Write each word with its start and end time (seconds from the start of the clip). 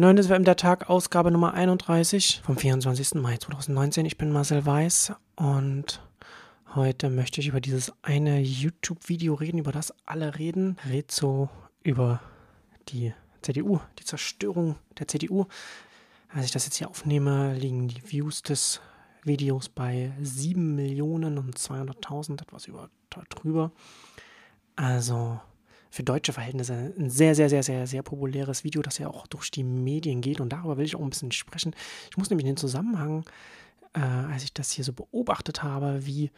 Neuntes 0.00 0.28
WM 0.28 0.44
der 0.44 0.54
Tag, 0.54 0.88
Ausgabe 0.88 1.32
Nummer 1.32 1.54
31 1.54 2.42
vom 2.44 2.56
24. 2.56 3.14
Mai 3.14 3.36
2019. 3.36 4.06
Ich 4.06 4.16
bin 4.16 4.30
Marcel 4.30 4.64
Weiß 4.64 5.12
und 5.34 6.00
heute 6.76 7.10
möchte 7.10 7.40
ich 7.40 7.48
über 7.48 7.60
dieses 7.60 7.92
eine 8.02 8.38
YouTube-Video 8.38 9.34
reden, 9.34 9.58
über 9.58 9.72
das 9.72 9.92
alle 10.06 10.38
reden. 10.38 10.76
Red 10.88 11.10
so 11.10 11.48
über 11.82 12.20
die 12.90 13.12
CDU, 13.42 13.80
die 13.98 14.04
Zerstörung 14.04 14.76
der 15.00 15.08
CDU. 15.08 15.46
Als 16.32 16.44
ich 16.44 16.52
das 16.52 16.66
jetzt 16.66 16.76
hier 16.76 16.88
aufnehme, 16.88 17.54
liegen 17.54 17.88
die 17.88 18.08
Views 18.08 18.42
des 18.42 18.80
Videos 19.24 19.68
bei 19.68 20.12
7 20.22 20.76
Millionen 20.76 21.38
und 21.38 21.58
200.000, 21.58 22.40
etwas 22.40 22.66
über 22.66 22.88
drüber. 23.30 23.72
Also 24.76 25.40
für 25.90 26.02
deutsche 26.02 26.32
Verhältnisse 26.32 26.92
ein 26.98 27.10
sehr, 27.10 27.34
sehr, 27.34 27.48
sehr, 27.48 27.62
sehr, 27.62 27.86
sehr 27.86 28.02
populäres 28.02 28.64
Video, 28.64 28.82
das 28.82 28.98
ja 28.98 29.08
auch 29.08 29.26
durch 29.26 29.50
die 29.50 29.64
Medien 29.64 30.20
geht. 30.20 30.40
Und 30.40 30.52
darüber 30.52 30.76
will 30.76 30.84
ich 30.84 30.96
auch 30.96 31.00
ein 31.00 31.10
bisschen 31.10 31.32
sprechen. 31.32 31.74
Ich 32.10 32.16
muss 32.16 32.30
nämlich 32.30 32.46
in 32.46 32.54
den 32.54 32.56
Zusammenhang, 32.56 33.24
äh, 33.94 34.00
als 34.00 34.44
ich 34.44 34.52
das 34.52 34.70
hier 34.70 34.84
so 34.84 34.92
beobachtet 34.92 35.62
habe, 35.62 36.06
wie 36.06 36.30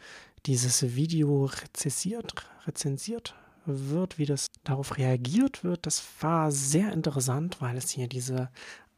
dieses 0.45 0.95
Video 0.95 1.45
rezensiert, 1.45 2.33
rezensiert 2.65 3.35
wird, 3.65 4.17
wie 4.17 4.25
das 4.25 4.47
darauf 4.63 4.97
reagiert 4.97 5.63
wird, 5.63 5.85
das 5.85 6.03
war 6.19 6.51
sehr 6.51 6.91
interessant, 6.91 7.57
weil 7.59 7.77
es 7.77 7.91
hier 7.91 8.07
diese 8.07 8.49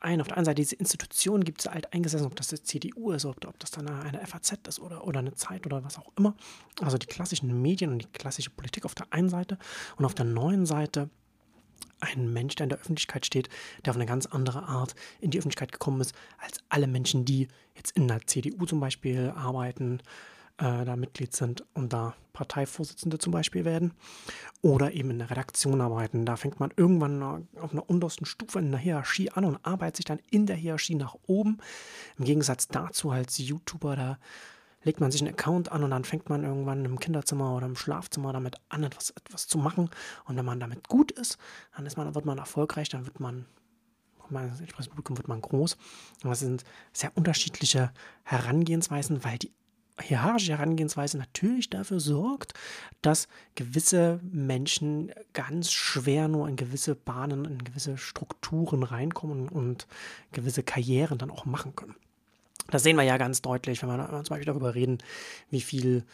ein, 0.03 0.21
auf 0.21 0.27
der 0.27 0.37
einen 0.37 0.45
Seite 0.45 0.61
diese 0.61 0.75
Institutionen 0.75 1.43
gibt 1.43 1.61
es 1.61 1.67
alt 1.67 1.93
eingesessen, 1.93 2.27
ob 2.27 2.35
das 2.35 2.47
die 2.47 2.61
CDU 2.61 3.11
ist, 3.11 3.25
ob, 3.25 3.45
ob 3.45 3.57
das 3.59 3.71
dann 3.71 3.87
eine 3.87 4.25
FAZ 4.25 4.59
ist 4.67 4.79
oder, 4.79 5.05
oder 5.07 5.19
eine 5.19 5.33
Zeit 5.33 5.65
oder 5.65 5.83
was 5.83 5.97
auch 5.97 6.11
immer. 6.17 6.35
Also 6.81 6.97
die 6.97 7.07
klassischen 7.07 7.61
Medien 7.61 7.91
und 7.91 7.99
die 7.99 8.11
klassische 8.11 8.49
Politik 8.49 8.85
auf 8.85 8.95
der 8.95 9.07
einen 9.11 9.29
Seite 9.29 9.57
und 9.97 10.05
auf 10.05 10.13
der 10.13 10.25
neuen 10.25 10.65
Seite 10.65 11.09
ein 11.99 12.31
Mensch, 12.33 12.55
der 12.55 12.65
in 12.65 12.69
der 12.69 12.79
Öffentlichkeit 12.79 13.25
steht, 13.25 13.49
der 13.85 13.91
auf 13.91 13.97
eine 13.97 14.05
ganz 14.05 14.25
andere 14.25 14.63
Art 14.63 14.93
in 15.21 15.31
die 15.31 15.39
Öffentlichkeit 15.39 15.71
gekommen 15.71 16.01
ist, 16.01 16.13
als 16.37 16.59
alle 16.69 16.87
Menschen, 16.87 17.23
die 17.23 17.47
jetzt 17.75 17.91
in 17.91 18.07
der 18.07 18.25
CDU 18.27 18.65
zum 18.65 18.79
Beispiel 18.79 19.31
arbeiten, 19.35 20.01
äh, 20.57 20.85
da 20.85 20.95
Mitglied 20.95 21.35
sind 21.35 21.65
und 21.73 21.93
da 21.93 22.15
Parteivorsitzende 22.33 23.19
zum 23.19 23.31
Beispiel 23.31 23.63
werden 23.63 23.93
oder 24.61 24.93
eben 24.93 25.11
in 25.11 25.19
der 25.19 25.29
Redaktion 25.29 25.81
arbeiten. 25.81 26.25
Da 26.25 26.35
fängt 26.35 26.59
man 26.59 26.71
irgendwann 26.75 27.47
auf 27.59 27.71
einer 27.71 27.89
untersten 27.89 28.25
Stufe 28.25 28.59
in 28.59 28.71
der 28.71 28.79
Hierarchie 28.79 29.29
an 29.31 29.45
und 29.45 29.59
arbeitet 29.63 29.97
sich 29.97 30.05
dann 30.05 30.19
in 30.31 30.45
der 30.45 30.55
Hierarchie 30.55 30.95
nach 30.95 31.15
oben. 31.27 31.59
Im 32.17 32.25
Gegensatz 32.25 32.67
dazu 32.67 33.11
als 33.11 33.37
YouTuber, 33.37 33.95
da 33.95 34.17
legt 34.83 34.99
man 34.99 35.11
sich 35.11 35.21
einen 35.21 35.33
Account 35.33 35.71
an 35.71 35.83
und 35.83 35.91
dann 35.91 36.03
fängt 36.03 36.29
man 36.29 36.43
irgendwann 36.43 36.83
im 36.85 36.99
Kinderzimmer 36.99 37.55
oder 37.55 37.67
im 37.67 37.75
Schlafzimmer 37.75 38.33
damit 38.33 38.57
an, 38.69 38.83
etwas, 38.83 39.11
etwas 39.11 39.47
zu 39.47 39.57
machen. 39.57 39.89
Und 40.25 40.35
wenn 40.35 40.45
man 40.45 40.59
damit 40.59 40.87
gut 40.87 41.11
ist, 41.11 41.37
dann 41.75 41.85
ist 41.85 41.97
man, 41.97 42.13
wird 42.15 42.25
man 42.25 42.37
erfolgreich, 42.37 42.89
dann 42.89 43.05
wird 43.05 43.19
man 43.19 43.45
Publikum 44.89 45.17
wird 45.17 45.27
man 45.27 45.41
groß. 45.41 45.77
Das 46.23 46.39
sind 46.39 46.63
sehr 46.91 47.11
unterschiedliche 47.15 47.91
Herangehensweisen, 48.23 49.23
weil 49.23 49.37
die 49.37 49.51
hierarchische 50.01 50.53
Herangehensweise 50.53 51.17
natürlich 51.17 51.69
dafür 51.69 51.99
sorgt, 51.99 52.53
dass 53.01 53.27
gewisse 53.55 54.19
Menschen 54.23 55.11
ganz 55.33 55.71
schwer 55.71 56.27
nur 56.27 56.47
in 56.47 56.55
gewisse 56.55 56.95
Bahnen, 56.95 57.45
in 57.45 57.63
gewisse 57.63 57.97
Strukturen 57.97 58.83
reinkommen 58.83 59.49
und 59.49 59.87
gewisse 60.31 60.63
Karrieren 60.63 61.17
dann 61.17 61.31
auch 61.31 61.45
machen 61.45 61.75
können. 61.75 61.95
Das 62.69 62.83
sehen 62.83 62.95
wir 62.95 63.03
ja 63.03 63.17
ganz 63.17 63.41
deutlich, 63.41 63.81
wenn 63.81 63.89
wir, 63.89 64.07
zum 64.07 64.23
Beispiel 64.23 64.45
darüber 64.45 64.73
reden, 64.73 64.97
wie 65.49 65.61
viel 65.61 66.05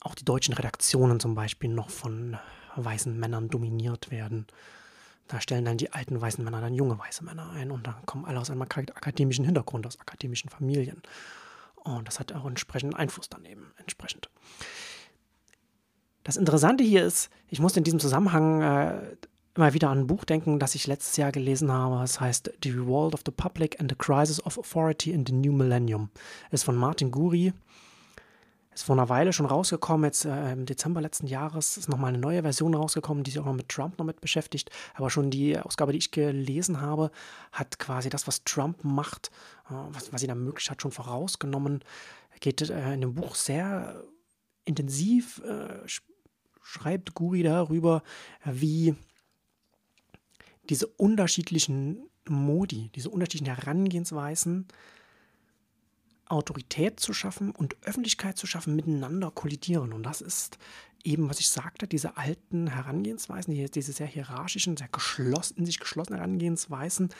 auch 0.00 0.14
die 0.14 0.24
deutschen 0.24 0.54
Redaktionen 0.54 1.18
zum 1.18 1.34
Beispiel 1.34 1.70
noch 1.70 1.90
von 1.90 2.36
weißen 2.76 3.18
Männern 3.18 3.48
dominiert 3.48 4.10
werden. 4.10 4.46
Da 5.28 5.40
stellen 5.40 5.64
dann 5.64 5.78
die 5.78 5.92
alten 5.92 6.20
weißen 6.20 6.44
Männer 6.44 6.60
dann 6.60 6.74
junge 6.74 6.98
weiße 6.98 7.24
Männer 7.24 7.50
ein 7.50 7.70
und 7.70 7.86
dann 7.86 8.04
kommen 8.06 8.24
alle 8.24 8.40
aus 8.40 8.50
einem 8.50 8.62
akademischen 8.62 9.44
Hintergrund, 9.44 9.86
aus 9.86 9.98
akademischen 9.98 10.50
Familien. 10.50 11.02
Und 11.84 12.06
das 12.06 12.20
hat 12.20 12.32
auch 12.32 12.46
entsprechenden 12.46 12.94
Einfluss 12.94 13.28
daneben 13.28 13.72
entsprechend. 13.76 14.30
Das 16.24 16.36
Interessante 16.36 16.84
hier 16.84 17.04
ist, 17.04 17.30
ich 17.48 17.58
muss 17.58 17.76
in 17.76 17.84
diesem 17.84 17.98
Zusammenhang 17.98 18.62
äh, 18.62 19.16
immer 19.56 19.74
wieder 19.74 19.90
an 19.90 20.00
ein 20.00 20.06
Buch 20.06 20.24
denken, 20.24 20.58
das 20.58 20.74
ich 20.74 20.86
letztes 20.86 21.16
Jahr 21.16 21.32
gelesen 21.32 21.70
habe. 21.70 22.02
Es 22.04 22.20
heißt 22.20 22.52
The 22.62 22.70
Revolt 22.70 23.14
of 23.14 23.22
the 23.26 23.32
Public 23.32 23.80
and 23.80 23.90
the 23.90 23.96
Crisis 23.96 24.44
of 24.44 24.58
Authority 24.58 25.10
in 25.10 25.26
the 25.26 25.32
New 25.32 25.52
Millennium. 25.52 26.10
Ist 26.50 26.64
von 26.64 26.76
Martin 26.76 27.10
Guri. 27.10 27.52
Ist 28.74 28.84
vor 28.84 28.96
einer 28.96 29.10
Weile 29.10 29.34
schon 29.34 29.44
rausgekommen, 29.44 30.06
jetzt 30.06 30.24
äh, 30.24 30.52
im 30.52 30.64
Dezember 30.64 31.02
letzten 31.02 31.26
Jahres 31.26 31.76
ist 31.76 31.90
nochmal 31.90 32.08
eine 32.08 32.18
neue 32.18 32.40
Version 32.40 32.74
rausgekommen, 32.74 33.22
die 33.22 33.30
sich 33.30 33.40
auch 33.40 33.44
noch 33.44 33.52
mit 33.52 33.68
Trump 33.68 33.98
noch 33.98 34.06
mit 34.06 34.22
beschäftigt. 34.22 34.70
Aber 34.94 35.10
schon 35.10 35.30
die 35.30 35.58
Ausgabe, 35.58 35.92
die 35.92 35.98
ich 35.98 36.10
gelesen 36.10 36.80
habe, 36.80 37.10
hat 37.52 37.78
quasi 37.78 38.08
das, 38.08 38.26
was 38.26 38.44
Trump 38.44 38.82
macht, 38.82 39.30
äh, 39.68 39.74
was, 39.90 40.12
was 40.12 40.22
ihn 40.22 40.28
da 40.28 40.34
möglich 40.34 40.70
hat, 40.70 40.80
schon 40.80 40.90
vorausgenommen. 40.90 41.84
Geht 42.40 42.62
äh, 42.62 42.94
in 42.94 43.02
dem 43.02 43.14
Buch 43.14 43.34
sehr 43.34 44.02
intensiv, 44.64 45.42
äh, 45.44 45.86
schreibt 46.62 47.14
Guri 47.14 47.42
darüber, 47.42 48.02
wie 48.44 48.94
diese 50.70 50.86
unterschiedlichen 50.86 52.08
Modi, 52.26 52.90
diese 52.94 53.10
unterschiedlichen 53.10 53.54
Herangehensweisen 53.54 54.66
Autorität 56.32 57.00
zu 57.00 57.12
schaffen 57.12 57.50
und 57.50 57.76
Öffentlichkeit 57.82 58.36
zu 58.36 58.46
schaffen, 58.46 58.74
miteinander 58.76 59.30
kollidieren. 59.30 59.92
Und 59.92 60.02
das 60.02 60.20
ist 60.20 60.58
eben, 61.04 61.28
was 61.28 61.40
ich 61.40 61.48
sagte, 61.48 61.86
diese 61.86 62.16
alten 62.16 62.68
Herangehensweisen, 62.68 63.54
diese 63.54 63.92
sehr 63.92 64.06
hierarchischen, 64.06 64.76
sehr 64.76 64.88
geschlossen, 64.88 65.58
in 65.58 65.66
sich 65.66 65.78
geschlossenen 65.78 66.18
Herangehensweisen, 66.18 67.10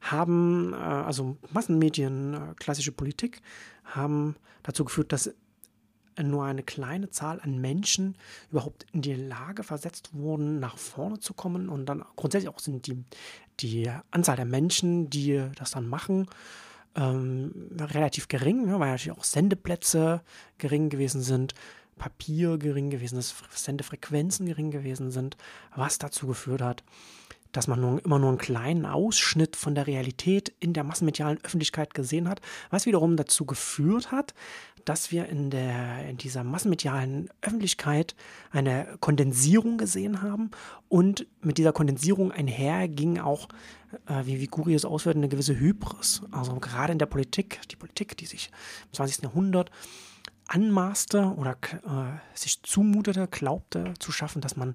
haben, 0.00 0.72
äh, 0.72 0.76
also 0.76 1.36
Massenmedien, 1.52 2.34
äh, 2.34 2.54
klassische 2.56 2.92
Politik, 2.92 3.40
haben 3.84 4.36
dazu 4.62 4.84
geführt, 4.84 5.12
dass 5.12 5.32
nur 6.20 6.44
eine 6.44 6.62
kleine 6.62 7.08
Zahl 7.08 7.40
an 7.40 7.58
Menschen 7.58 8.16
überhaupt 8.50 8.86
in 8.92 9.00
die 9.00 9.14
Lage 9.14 9.62
versetzt 9.62 10.10
wurden, 10.12 10.60
nach 10.60 10.76
vorne 10.76 11.20
zu 11.20 11.32
kommen. 11.32 11.68
Und 11.68 11.86
dann 11.86 12.04
grundsätzlich 12.16 12.52
auch 12.52 12.58
sind 12.58 12.86
die, 12.86 13.02
die 13.60 13.90
Anzahl 14.10 14.36
der 14.36 14.44
Menschen, 14.44 15.08
die 15.08 15.42
das 15.56 15.70
dann 15.70 15.86
machen, 15.86 16.26
ähm, 16.96 17.70
relativ 17.78 18.28
gering, 18.28 18.66
ne, 18.66 18.78
weil 18.78 18.90
natürlich 18.90 19.18
auch 19.18 19.24
Sendeplätze 19.24 20.22
gering 20.58 20.88
gewesen 20.88 21.22
sind, 21.22 21.54
Papier 21.98 22.58
gering 22.58 22.90
gewesen 22.90 23.18
ist, 23.18 23.34
Sendefrequenzen 23.50 24.46
gering 24.46 24.70
gewesen 24.70 25.10
sind, 25.10 25.36
was 25.74 25.98
dazu 25.98 26.26
geführt 26.26 26.62
hat, 26.62 26.82
dass 27.52 27.68
man 27.68 27.80
nur, 27.80 28.04
immer 28.04 28.18
nur 28.18 28.30
einen 28.30 28.38
kleinen 28.38 28.86
Ausschnitt 28.86 29.56
von 29.56 29.74
der 29.74 29.86
Realität 29.86 30.52
in 30.58 30.72
der 30.72 30.84
massenmedialen 30.84 31.38
Öffentlichkeit 31.44 31.94
gesehen 31.94 32.28
hat, 32.28 32.40
was 32.70 32.86
wiederum 32.86 33.16
dazu 33.16 33.44
geführt 33.44 34.10
hat, 34.10 34.34
dass 34.84 35.12
wir 35.12 35.28
in, 35.28 35.50
der, 35.50 36.08
in 36.08 36.16
dieser 36.16 36.44
massenmedialen 36.44 37.28
Öffentlichkeit 37.40 38.16
eine 38.50 38.96
Kondensierung 39.00 39.78
gesehen 39.78 40.22
haben 40.22 40.50
und 40.88 41.26
mit 41.40 41.58
dieser 41.58 41.72
Kondensierung 41.72 42.32
einher 42.32 42.88
ging 42.88 43.18
auch, 43.18 43.48
äh, 44.06 44.24
wie, 44.24 44.40
wie 44.40 44.48
Guri 44.48 44.74
es 44.74 44.84
ausführt, 44.84 45.16
eine 45.16 45.28
gewisse 45.28 45.58
Hybris. 45.58 46.22
Also 46.30 46.54
gerade 46.54 46.92
in 46.92 46.98
der 46.98 47.06
Politik, 47.06 47.60
die 47.70 47.76
Politik, 47.76 48.16
die 48.16 48.26
sich 48.26 48.50
im 48.86 48.94
20. 48.94 49.22
Jahrhundert 49.22 49.70
anmaßte 50.48 51.34
oder 51.36 51.52
äh, 51.52 52.18
sich 52.34 52.62
zumutete, 52.62 53.28
glaubte 53.28 53.94
zu 53.98 54.10
schaffen, 54.10 54.42
dass 54.42 54.56
man 54.56 54.74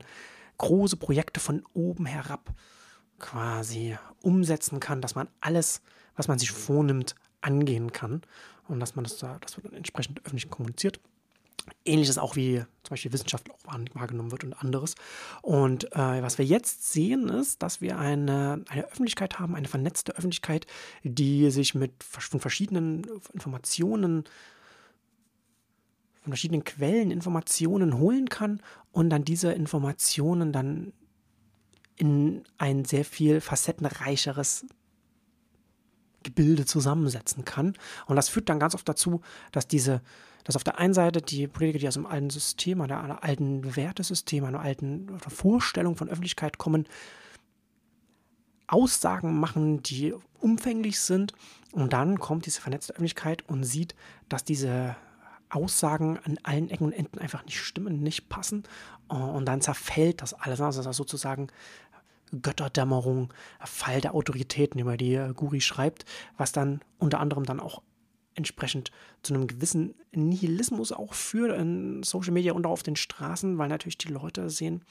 große 0.58 0.98
Projekte 0.98 1.40
von 1.40 1.64
oben 1.74 2.06
herab 2.06 2.54
quasi 3.20 3.98
umsetzen 4.22 4.80
kann, 4.80 5.02
dass 5.02 5.16
man 5.16 5.28
alles, 5.42 5.82
was 6.16 6.28
man 6.28 6.40
sich 6.40 6.52
vornimmt, 6.52 7.16
angehen 7.42 7.92
kann 7.92 8.22
und 8.68 8.80
dass 8.80 8.96
man 8.96 9.04
das 9.04 9.18
da, 9.18 9.38
das 9.40 9.56
wird 9.56 9.68
dann 9.68 9.74
entsprechend 9.74 10.26
öffentlich 10.26 10.50
kommuniziert. 10.50 11.00
Ähnliches 11.84 12.18
auch 12.18 12.36
wie 12.38 12.64
zum 12.84 12.92
Beispiel 12.92 13.12
Wissenschaft 13.12 13.50
auch 13.52 13.60
wahrgenommen 13.94 14.32
wird 14.32 14.46
und 14.46 14.54
anderes. 14.54 14.96
Und 15.42 15.92
äh, 15.94 16.22
was 16.22 16.38
wir 16.38 16.46
jetzt 16.46 16.92
sehen, 16.94 17.28
ist, 17.28 17.62
dass 17.62 17.82
wir 17.82 17.98
eine, 17.98 18.64
eine 18.70 18.86
Öffentlichkeit 18.86 19.40
haben, 19.40 19.56
eine 19.56 19.68
vernetzte 19.68 20.16
Öffentlichkeit, 20.16 20.66
die 21.04 21.50
sich 21.52 21.76
mit 21.76 21.92
von 22.04 22.40
verschiedenen 22.40 23.06
Informationen 23.34 24.24
von 26.28 26.34
verschiedenen 26.34 26.66
Quellen 26.66 27.10
Informationen 27.10 28.00
holen 28.00 28.28
kann 28.28 28.62
und 28.92 29.10
dann 29.10 29.24
diese 29.24 29.54
Informationen 29.54 30.52
dann 30.52 30.92
in 31.96 32.44
ein 32.58 32.84
sehr 32.84 33.06
viel 33.06 33.40
facettenreicheres 33.40 34.66
Gebilde 36.24 36.66
zusammensetzen 36.66 37.46
kann. 37.46 37.78
Und 38.08 38.18
das 38.18 38.28
führt 38.28 38.50
dann 38.50 38.60
ganz 38.60 38.76
oft 38.76 38.90
dazu, 38.90 39.22
dass 39.54 39.70
diese, 39.70 40.02
dass 40.44 40.58
auf 40.58 40.66
der 40.66 40.80
einen 40.80 40.94
Seite 40.94 41.22
die 41.22 41.48
Politiker, 41.48 41.80
die 41.80 41.88
aus 41.88 41.96
einem 41.96 42.08
alten 42.08 42.30
System, 42.30 42.82
einer, 42.82 43.24
alten 43.24 43.78
Wertesystem, 43.78 44.44
einer 44.44 44.60
alten 44.60 45.18
Vorstellung 45.20 45.96
von 45.96 46.10
Öffentlichkeit 46.10 46.58
kommen, 46.58 46.90
Aussagen 48.68 49.40
machen, 49.40 49.82
die 49.82 50.14
umfänglich 50.40 51.00
sind. 51.00 51.32
Und 51.72 51.94
dann 51.94 52.20
kommt 52.20 52.48
diese 52.48 52.60
vernetzte 52.60 52.92
Öffentlichkeit 52.92 53.48
und 53.48 53.64
sieht, 53.64 53.96
dass 54.28 54.44
diese 54.44 54.98
Aussagen 55.50 56.20
an 56.24 56.38
allen 56.44 56.70
Ecken 56.70 56.86
und 56.86 56.94
Enden 56.94 57.20
einfach 57.20 57.46
nicht 57.46 57.60
stimmen, 57.60 58.02
nicht 58.02 58.30
passen. 58.30 58.64
Und 59.08 59.46
dann 59.46 59.62
zerfällt 59.62 60.22
das 60.22 60.34
alles. 60.34 60.60
Also 60.60 60.84
das 60.84 60.98
sozusagen 60.98 61.48
Götterdämmerung, 62.42 63.34
Fall 63.64 64.02
der 64.02 64.14
Autoritäten, 64.14 64.80
über 64.82 64.98
die 64.98 65.16
äh, 65.16 65.34
Guri 65.34 65.62
schreibt, 65.62 66.06
was 66.36 66.52
dann 66.52 66.82
unter 66.98 67.20
anderem 67.20 67.46
dann 67.46 67.60
auch 67.60 67.82
entsprechend 68.36 68.92
zu 69.24 69.34
einem 69.34 69.48
gewissen 69.48 69.96
Nihilismus 70.12 70.92
auch 70.92 71.14
führt 71.14 71.58
in 71.58 72.04
Social 72.04 72.34
Media 72.34 72.54
und 72.54 72.66
auch 72.66 72.72
auf 72.72 72.84
den 72.84 72.96
Straßen, 72.96 73.58
weil 73.58 73.70
natürlich 73.70 73.98
die 73.98 74.10
Leute 74.10 74.50
sehen, 74.50 74.84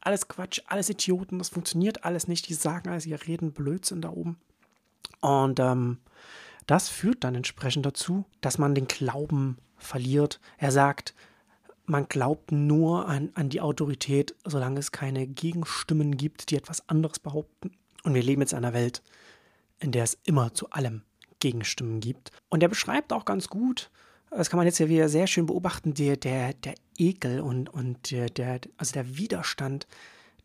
alles 0.00 0.28
Quatsch, 0.28 0.60
alles 0.66 0.88
Idioten, 0.88 1.38
das 1.38 1.50
funktioniert 1.50 2.04
alles 2.04 2.28
nicht, 2.28 2.48
die 2.48 2.54
sagen 2.54 2.88
alles, 2.88 3.04
die 3.04 3.14
reden 3.14 3.52
Blödsinn 3.52 4.00
da 4.00 4.10
oben. 4.10 4.38
Und 5.20 5.60
ähm, 5.60 5.98
das 6.66 6.88
führt 6.88 7.24
dann 7.24 7.34
entsprechend 7.34 7.86
dazu, 7.86 8.24
dass 8.40 8.58
man 8.58 8.74
den 8.74 8.86
Glauben 8.86 9.58
verliert. 9.76 10.40
Er 10.58 10.72
sagt, 10.72 11.14
man 11.86 12.08
glaubt 12.08 12.50
nur 12.52 13.06
an, 13.06 13.30
an 13.34 13.50
die 13.50 13.60
Autorität, 13.60 14.34
solange 14.44 14.80
es 14.80 14.92
keine 14.92 15.26
Gegenstimmen 15.26 16.16
gibt, 16.16 16.50
die 16.50 16.56
etwas 16.56 16.88
anderes 16.88 17.18
behaupten. 17.18 17.72
Und 18.02 18.14
wir 18.14 18.22
leben 18.22 18.40
jetzt 18.40 18.52
in 18.52 18.58
einer 18.58 18.72
Welt, 18.72 19.02
in 19.80 19.92
der 19.92 20.04
es 20.04 20.18
immer 20.24 20.54
zu 20.54 20.70
allem 20.70 21.02
Gegenstimmen 21.40 22.00
gibt. 22.00 22.30
Und 22.48 22.62
er 22.62 22.68
beschreibt 22.68 23.12
auch 23.12 23.24
ganz 23.24 23.48
gut, 23.48 23.90
das 24.30 24.50
kann 24.50 24.56
man 24.56 24.66
jetzt 24.66 24.78
ja 24.78 24.88
wieder 24.88 25.08
sehr 25.08 25.26
schön 25.26 25.46
beobachten, 25.46 25.94
der, 25.94 26.16
der, 26.16 26.54
der 26.54 26.74
Ekel 26.98 27.40
und, 27.40 27.68
und 27.68 28.10
der, 28.10 28.30
der, 28.30 28.60
also 28.78 28.92
der 28.94 29.16
Widerstand, 29.16 29.86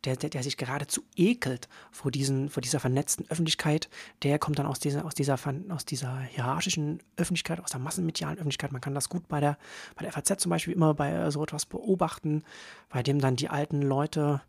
der, 0.06 0.16
der, 0.16 0.30
der 0.30 0.44
sich 0.44 0.57
geradezu 0.57 1.04
ekelt 1.16 1.68
vor, 1.92 2.12
diesen, 2.12 2.50
vor 2.50 2.62
dieser 2.62 2.80
vernetzten 2.80 3.25
Öffentlichkeit, 3.30 3.90
der 4.24 4.40
kommt 4.40 4.60
dann 4.60 4.66
aus 4.66 4.80
dieser, 4.80 5.06
aus, 5.06 5.13
dieser, 5.13 5.38
aus 5.69 5.86
dieser 5.86 6.19
hierarchischen 6.22 7.01
Öffentlichkeit, 7.18 7.60
aus 7.60 7.72
der 7.72 7.80
massenmedialen 7.80 8.38
Öffentlichkeit. 8.38 8.72
Man 8.72 8.81
kann 8.81 8.96
das 8.96 9.10
gut 9.10 9.28
bei 9.28 9.40
der, 9.40 9.57
bei 9.96 10.04
der 10.04 10.13
FAZ 10.13 10.42
zum 10.42 10.50
Beispiel 10.50 10.74
immer 10.74 10.94
bei 10.94 11.30
so 11.31 11.44
etwas 11.44 11.66
beobachten, 11.66 12.44
bei 12.90 13.04
dem 13.04 13.19
dann 13.19 13.36
die 13.36 13.50
alten 13.50 13.81
Leute 13.81 14.42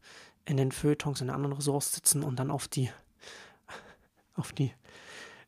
in 0.44 0.56
den 0.56 0.72
Feuilletons 0.72 1.20
in 1.20 1.28
den 1.28 1.34
anderen 1.34 1.56
Ressorts 1.56 1.92
sitzen 1.92 2.22
und 2.22 2.38
dann 2.38 2.50
auf 2.50 2.68
die, 2.68 2.90
auf 4.34 4.52
die 4.52 4.72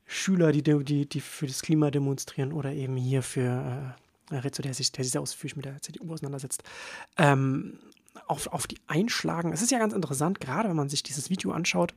Schüler, 0.07 0.53
die, 0.53 0.63
die, 0.63 1.09
die 1.09 1.21
für 1.21 1.47
das 1.47 1.63
Klima 1.63 1.91
demonstrieren 1.91 2.53
oder 2.53 2.73
eben 2.73 2.97
hier 2.97 3.23
für 3.23 3.95
äh, 4.31 4.37
Rezzo, 4.37 4.63
der 4.63 4.75
sich, 4.75 4.93
der 4.93 5.05
sich 5.05 5.13
sehr 5.13 5.21
ausführlich 5.21 5.57
mit 5.57 5.65
der 5.65 5.81
CDU 5.81 6.13
auseinandersetzt, 6.13 6.63
ähm, 7.17 7.79
auf, 8.27 8.47
auf 8.49 8.67
die 8.67 8.79
einschlagen. 8.87 9.53
Es 9.53 9.63
ist 9.63 9.71
ja 9.71 9.79
ganz 9.79 9.93
interessant, 9.93 10.41
gerade 10.41 10.69
wenn 10.69 10.77
man 10.77 10.89
sich 10.89 11.03
dieses 11.03 11.31
Video 11.31 11.53
anschaut. 11.53 11.95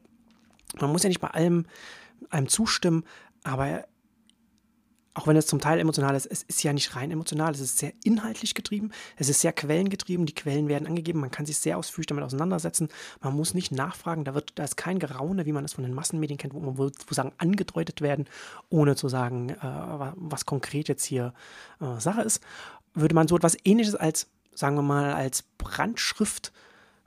Man 0.79 0.91
muss 0.91 1.03
ja 1.03 1.09
nicht 1.09 1.21
bei 1.21 1.29
allem 1.29 1.65
einem 2.29 2.47
zustimmen, 2.47 3.03
aber 3.43 3.85
auch 5.15 5.27
wenn 5.27 5.37
es 5.37 5.47
zum 5.47 5.61
Teil 5.61 5.79
emotional 5.79 6.13
ist, 6.13 6.25
es 6.25 6.43
ist 6.43 6.61
ja 6.61 6.73
nicht 6.73 6.95
rein 6.95 7.09
emotional, 7.09 7.53
es 7.53 7.61
ist 7.61 7.77
sehr 7.77 7.93
inhaltlich 8.03 8.53
getrieben, 8.53 8.91
es 9.15 9.29
ist 9.29 9.39
sehr 9.39 9.53
quellengetrieben, 9.53 10.25
die 10.25 10.35
Quellen 10.35 10.67
werden 10.67 10.87
angegeben, 10.87 11.21
man 11.21 11.31
kann 11.31 11.45
sich 11.45 11.57
sehr 11.57 11.77
ausführlich 11.77 12.07
damit 12.07 12.25
auseinandersetzen, 12.25 12.89
man 13.21 13.33
muss 13.33 13.53
nicht 13.53 13.71
nachfragen, 13.71 14.25
da, 14.25 14.35
wird, 14.35 14.51
da 14.55 14.65
ist 14.65 14.75
kein 14.75 14.99
Geraune, 14.99 15.45
wie 15.45 15.53
man 15.53 15.63
es 15.63 15.73
von 15.73 15.85
den 15.85 15.93
Massenmedien 15.93 16.37
kennt, 16.37 16.53
wo, 16.53 16.59
man 16.59 16.77
wo 16.77 16.91
Sachen 17.11 17.31
angedeutet 17.37 18.01
werden, 18.01 18.25
ohne 18.69 18.97
zu 18.97 19.07
sagen, 19.07 19.51
äh, 19.51 19.55
was 20.15 20.45
konkret 20.45 20.89
jetzt 20.89 21.05
hier 21.05 21.33
äh, 21.79 21.99
Sache 21.99 22.21
ist. 22.21 22.43
Würde 22.93 23.15
man 23.15 23.29
so 23.29 23.37
etwas 23.37 23.57
ähnliches 23.63 23.95
als, 23.95 24.27
sagen 24.55 24.75
wir 24.75 24.81
mal, 24.81 25.13
als 25.13 25.43
Brandschrift 25.57 26.51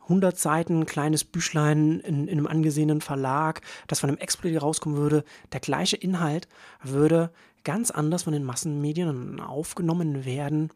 100 0.02 0.38
Seiten, 0.38 0.86
kleines 0.86 1.24
Büchlein 1.24 2.00
in, 2.00 2.28
in, 2.28 2.38
einem 2.38 2.46
angesehenen 2.46 3.00
Verlag, 3.00 3.60
das 3.88 4.00
von 4.00 4.08
einem 4.08 4.18
Exploit 4.18 4.60
rauskommen 4.60 4.98
würde, 4.98 5.24
der 5.52 5.60
gleiche 5.60 5.96
Inhalt 5.96 6.48
würde 6.82 7.30
ganz 7.64 7.90
anders 7.90 8.22
von 8.22 8.32
den 8.32 8.44
Massenmedien 8.44 9.40
aufgenommen 9.40 10.24
werden 10.24 10.70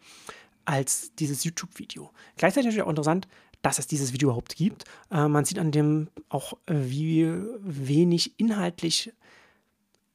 als 0.64 1.14
dieses 1.14 1.44
YouTube-Video. 1.44 2.10
Gleichzeitig 2.36 2.66
natürlich 2.66 2.82
auch 2.82 2.90
interessant, 2.90 3.26
dass 3.62 3.78
es 3.78 3.86
dieses 3.86 4.12
Video 4.12 4.28
überhaupt 4.28 4.56
gibt. 4.56 4.84
Äh, 5.10 5.28
man 5.28 5.44
sieht 5.44 5.58
an 5.58 5.70
dem 5.70 6.08
auch, 6.28 6.54
äh, 6.66 6.74
wie 6.74 7.26
wenig 7.60 8.38
inhaltlich 8.38 9.12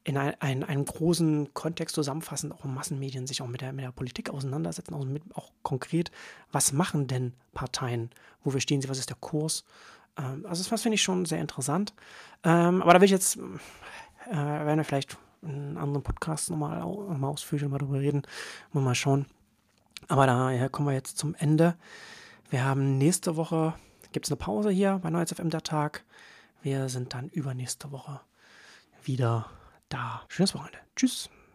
in 0.07 0.15
ein, 0.15 0.35
ein, 0.39 0.63
einem 0.63 0.85
großen 0.85 1.53
Kontext 1.53 1.93
zusammenfassend 1.93 2.53
auch 2.53 2.63
in 2.63 2.73
Massenmedien 2.73 3.27
sich 3.27 3.41
auch 3.41 3.47
mit 3.47 3.59
der, 3.59 3.73
mit 3.73 3.83
der 3.83 3.91
Politik 3.91 4.29
auseinandersetzen, 4.29 4.93
auch, 4.93 5.03
mit, 5.03 5.21
auch 5.35 5.51
konkret, 5.63 6.11
was 6.49 6.71
machen 6.71 7.07
denn 7.07 7.33
Parteien, 7.53 8.09
wofür 8.41 8.61
stehen 8.61 8.81
sie, 8.81 8.87
was 8.87 8.99
ist 8.99 9.09
der 9.09 9.17
Kurs. 9.17 9.65
Ähm, 10.17 10.45
also 10.47 10.63
das 10.63 10.81
finde 10.81 10.95
ich 10.95 11.03
schon 11.03 11.25
sehr 11.25 11.41
interessant. 11.41 11.93
Ähm, 12.45 12.81
aber 12.81 12.93
da 12.93 13.01
will 13.01 13.05
ich 13.05 13.11
jetzt, 13.11 13.35
äh, 13.35 14.33
werden 14.33 14.77
wir 14.77 14.85
vielleicht 14.85 15.17
in 15.41 15.75
anderen 15.75 16.03
Podcasts 16.03 16.49
nochmal, 16.49 16.79
nochmal 16.79 17.31
ausführlich 17.31 17.67
mal 17.67 17.77
darüber 17.77 17.99
reden. 17.99 18.21
Mal 18.71 18.95
schauen. 18.95 19.25
Aber 20.07 20.25
daher 20.25 20.69
kommen 20.69 20.87
wir 20.87 20.93
jetzt 20.93 21.17
zum 21.17 21.35
Ende. 21.35 21.75
Wir 22.49 22.63
haben 22.63 22.97
nächste 22.97 23.35
Woche, 23.35 23.73
gibt 24.13 24.25
es 24.25 24.31
eine 24.31 24.37
Pause 24.37 24.69
hier 24.69 25.01
bei 25.03 25.09
Neues 25.09 25.33
FM 25.33 25.49
der 25.49 25.63
Tag. 25.63 26.05
Wir 26.61 26.87
sind 26.87 27.13
dann 27.13 27.27
übernächste 27.27 27.91
Woche 27.91 28.21
wieder 29.03 29.47
da. 29.89 30.23
Schönes 30.27 30.53
Wochenende. 30.53 30.79
Tschüss. 30.95 31.29